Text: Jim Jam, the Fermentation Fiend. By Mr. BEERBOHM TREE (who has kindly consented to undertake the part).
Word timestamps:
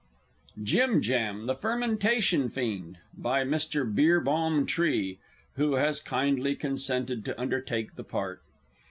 Jim 0.63 0.99
Jam, 0.99 1.45
the 1.45 1.53
Fermentation 1.53 2.49
Fiend. 2.49 2.97
By 3.15 3.43
Mr. 3.43 3.83
BEERBOHM 3.85 4.65
TREE 4.65 5.19
(who 5.57 5.73
has 5.75 5.99
kindly 5.99 6.55
consented 6.55 7.23
to 7.25 7.39
undertake 7.39 7.93
the 7.95 8.03
part). 8.03 8.41